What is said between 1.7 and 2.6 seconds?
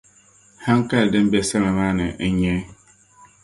maa ni n nyɛ;